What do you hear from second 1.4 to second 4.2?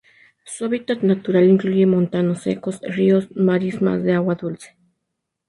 incluye montanos secos, ríos, marismas de